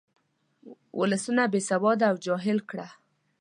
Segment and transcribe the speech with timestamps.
[0.99, 2.87] ولسونه بې سواده او جاهل کړه.